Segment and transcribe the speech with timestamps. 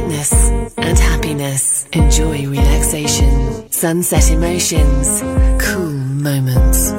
[0.00, 0.32] Lightness
[0.78, 1.86] and happiness.
[1.92, 3.70] Enjoy relaxation.
[3.70, 5.20] Sunset Emotions.
[5.62, 6.92] Cool moments.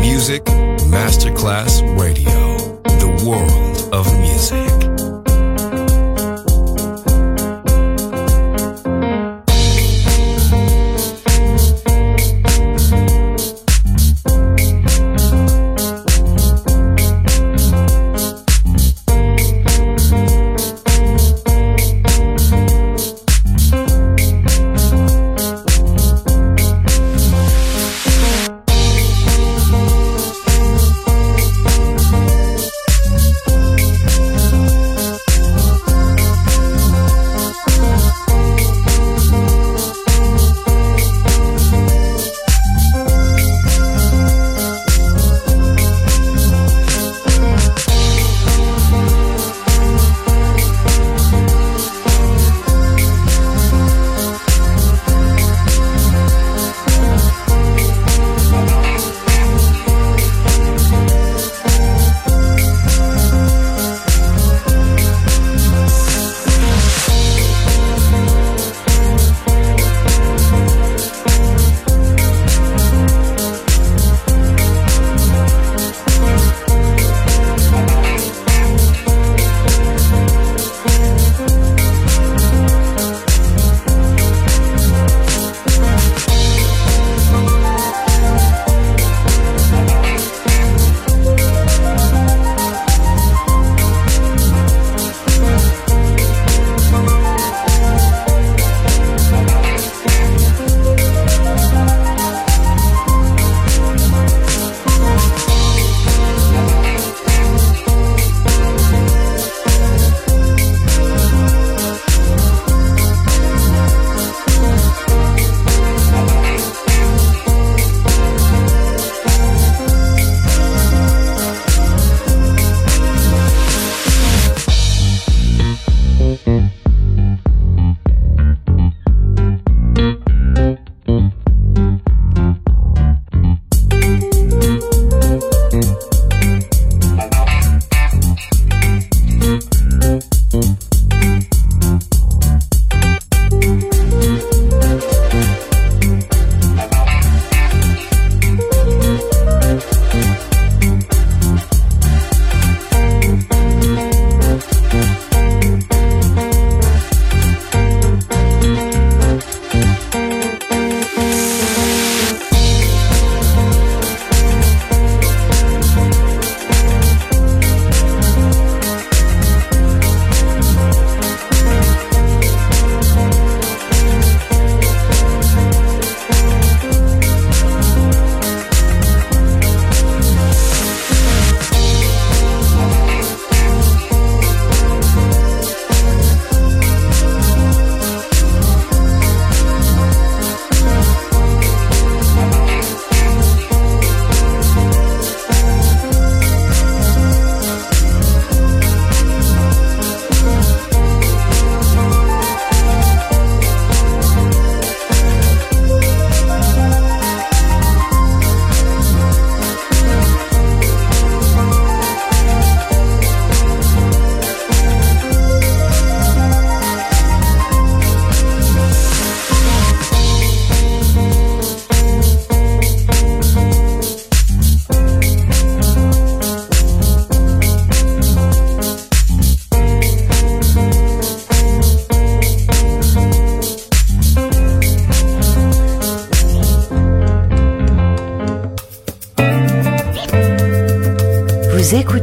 [0.00, 0.42] Music
[0.88, 2.32] Masterclass Radio.
[2.86, 4.91] The world of music.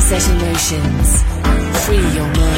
[0.00, 1.24] Sunset Emotions.
[1.84, 2.57] Free your mind.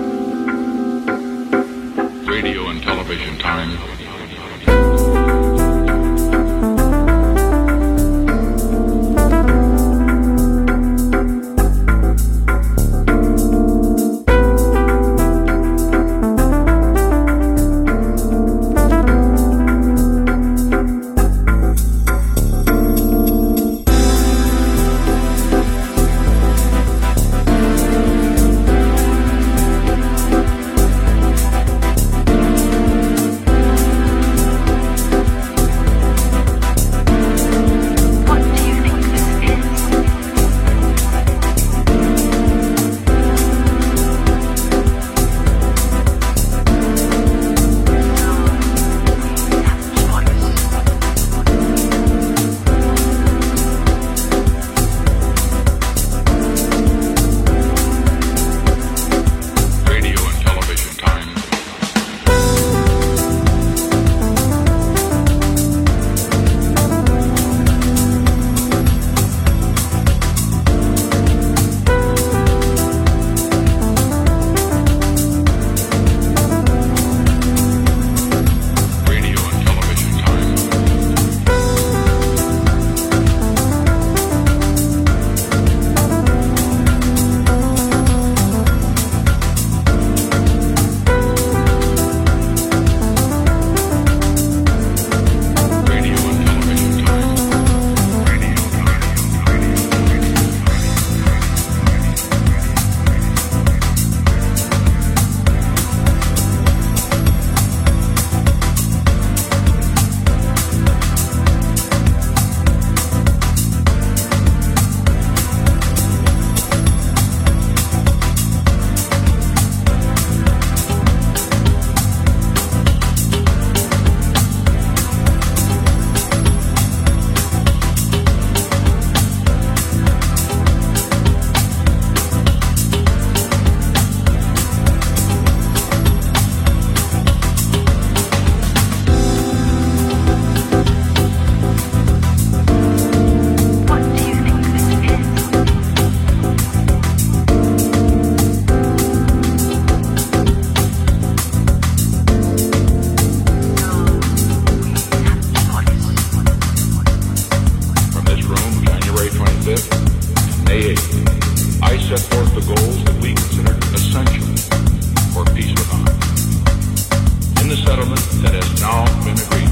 [168.51, 169.71] that has now been agreed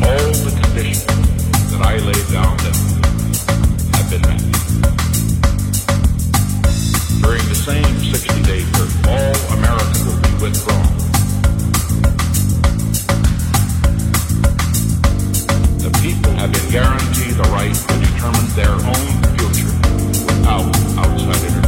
[0.00, 1.04] all the conditions
[1.68, 2.72] that I laid down then
[3.92, 4.40] have been met.
[7.20, 10.88] During the same sixty days, period, all Americans will be withdrawn.
[15.84, 19.72] The people have been guaranteed the right to determine their own future
[20.24, 21.67] without outside interference.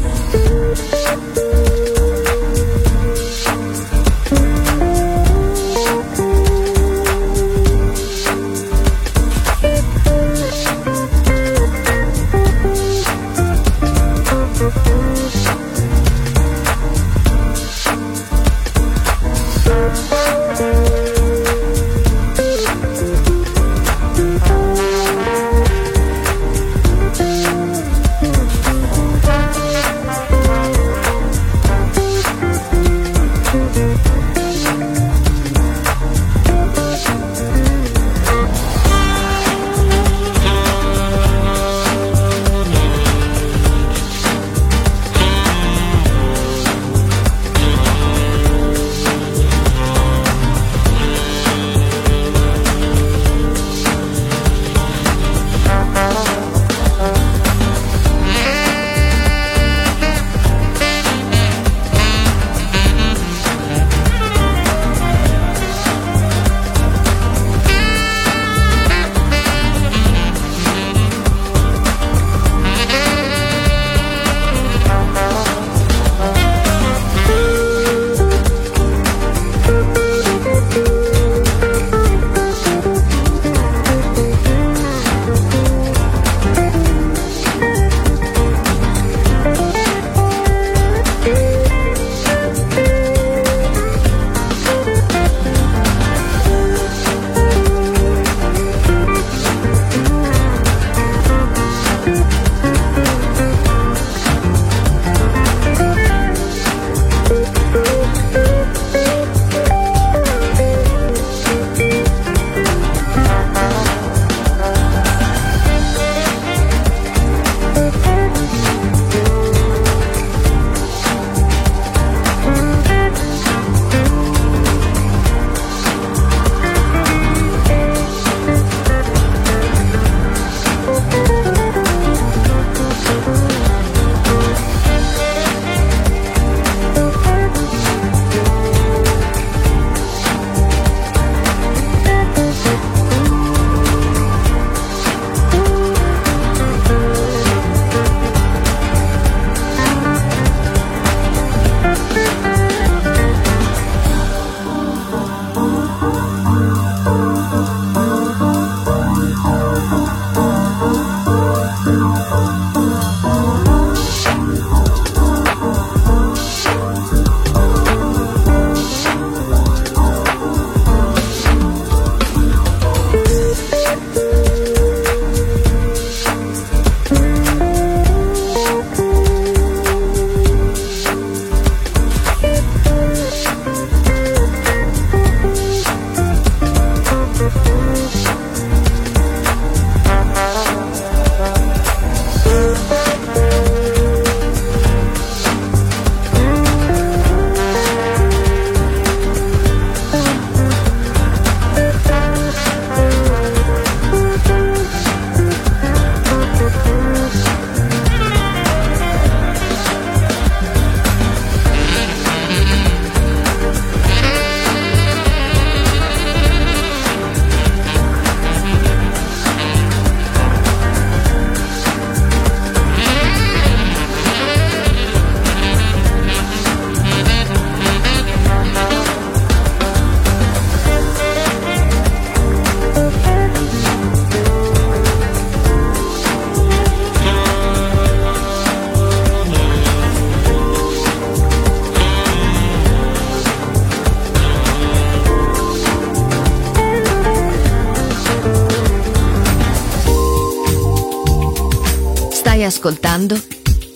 [253.11, 253.35] Ascoltando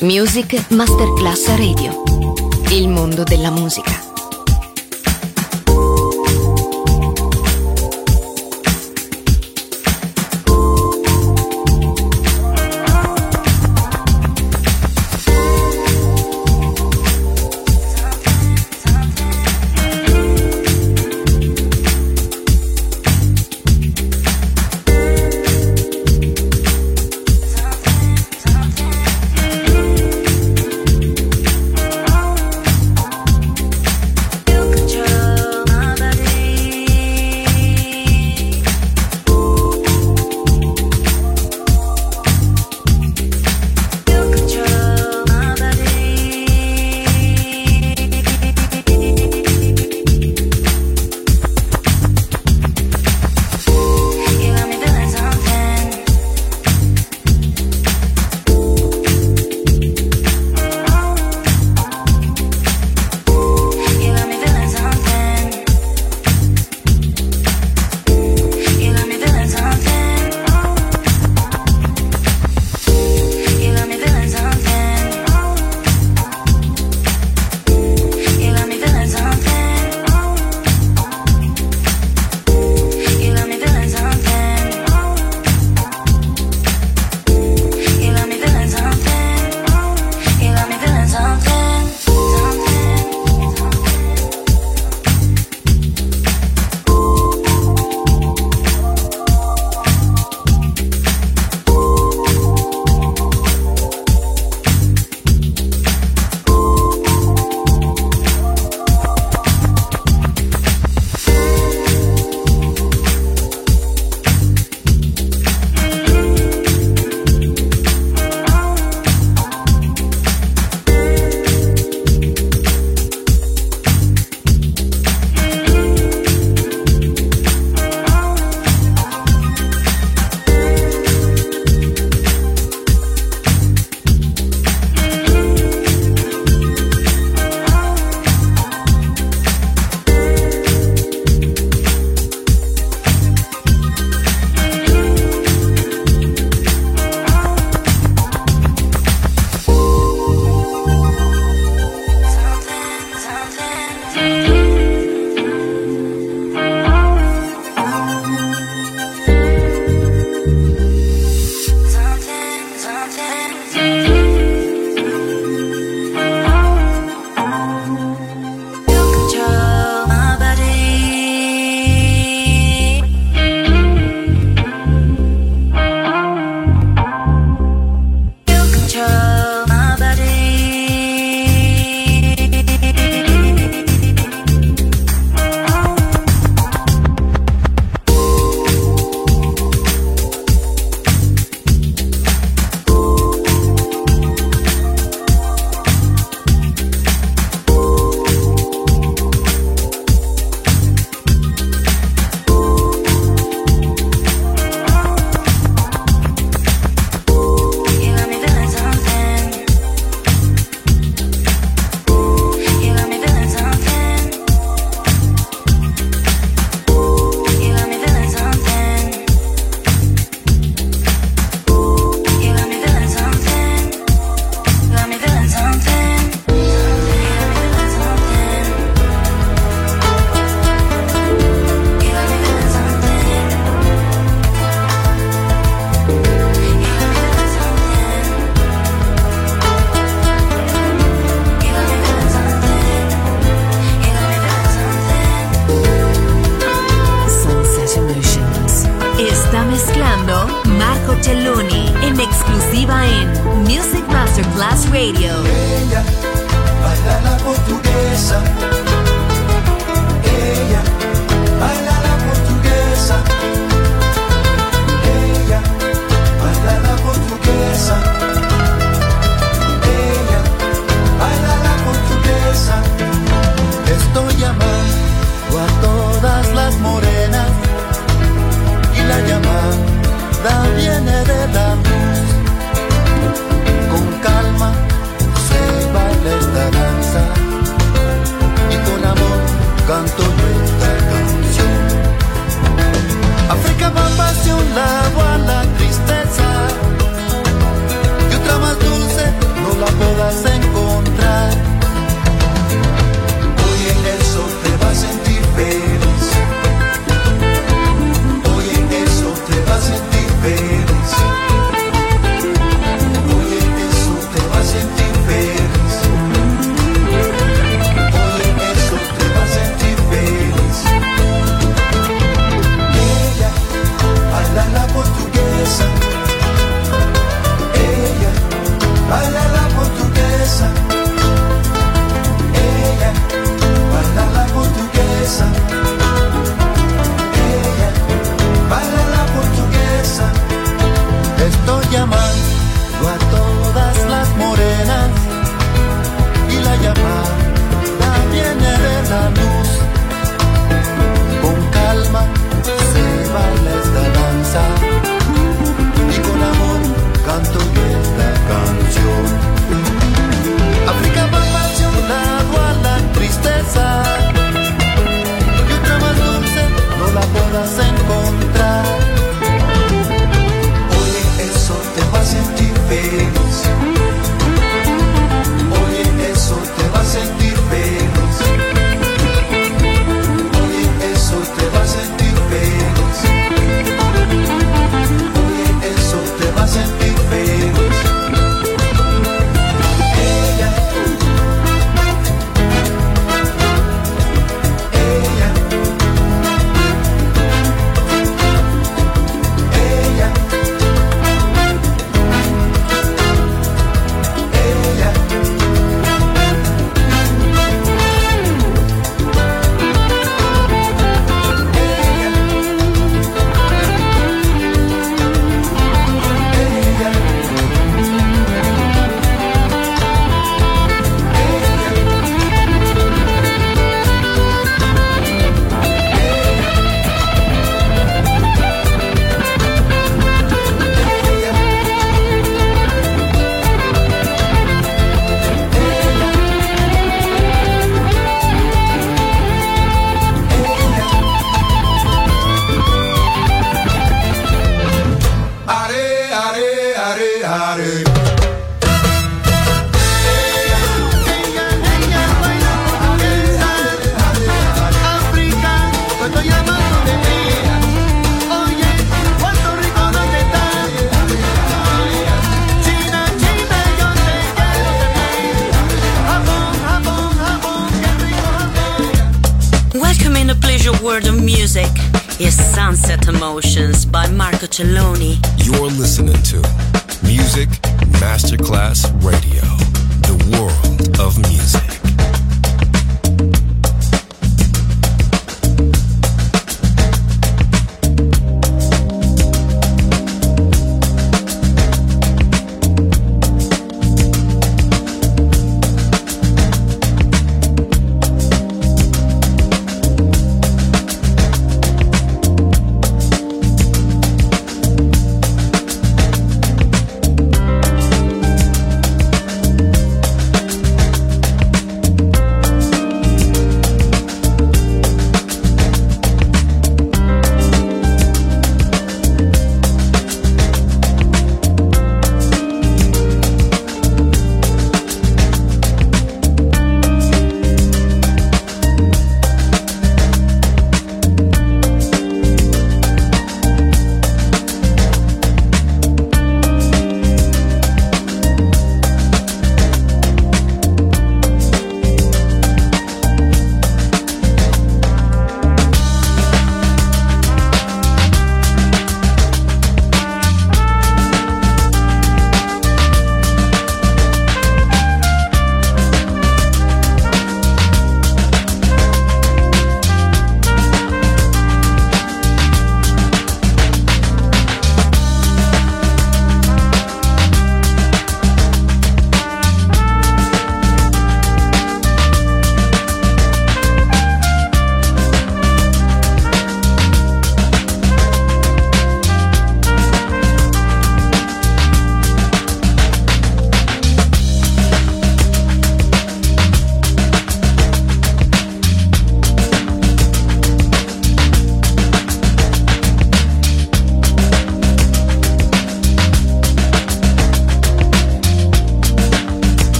[0.00, 1.51] Music Masterclass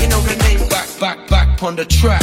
[0.00, 2.22] You know the name, back, back, back on the track.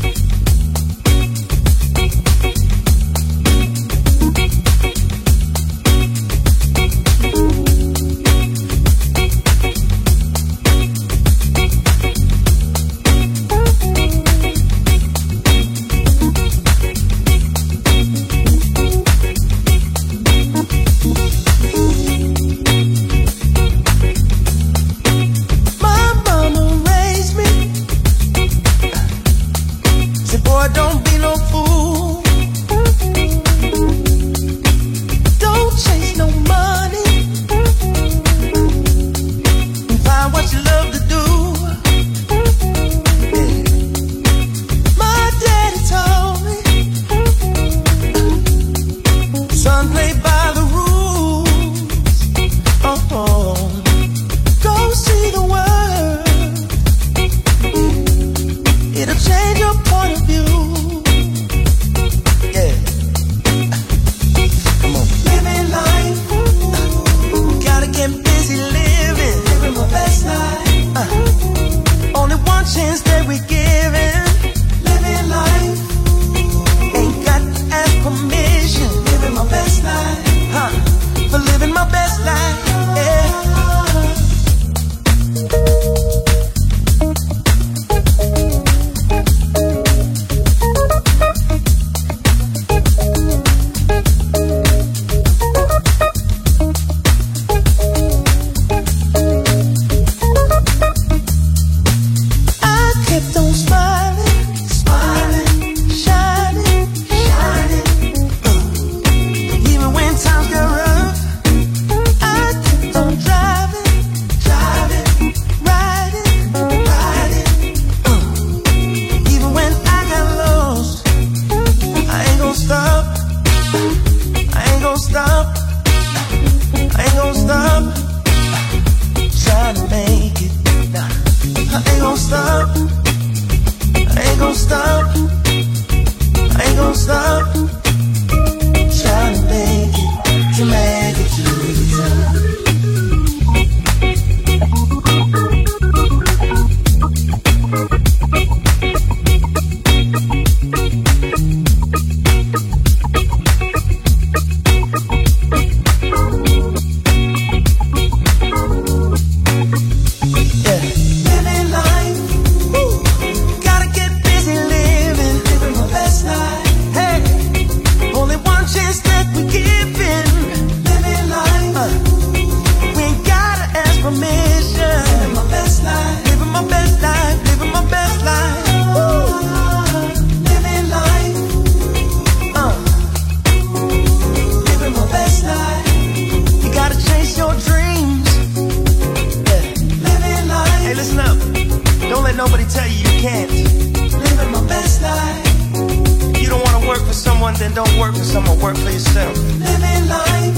[197.61, 199.37] something don't work for someone, work for yourself.
[199.59, 200.55] Living life.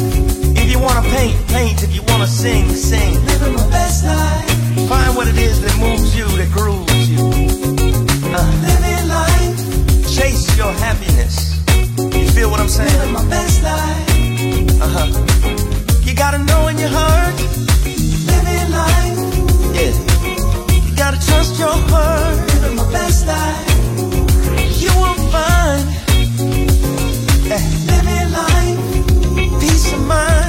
[0.56, 1.84] If you wanna paint, paint.
[1.84, 3.14] If you wanna sing, sing.
[3.26, 4.88] Living my best life.
[4.88, 7.20] Find what it is that moves you, that grooves you.
[8.32, 8.52] Uh.
[8.70, 9.60] Living life.
[10.16, 11.36] Chase your happiness.
[11.98, 12.94] You feel what I'm saying?
[12.94, 14.10] Living my best life.
[14.82, 15.10] Uh huh.
[16.06, 17.36] You gotta know in your heart.
[18.32, 19.20] Living life.
[19.78, 19.94] Yeah.
[20.88, 22.38] You gotta trust your heart.
[22.54, 24.82] Living my best life.
[24.82, 26.03] You will find.
[27.46, 27.60] Eh.
[27.88, 30.43] Living life, peace of mind.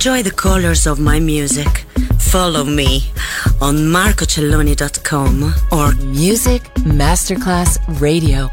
[0.00, 1.84] Enjoy the colors of my music,
[2.18, 3.04] follow me
[3.60, 8.48] on marcocelloni.com or Music Masterclass Radio.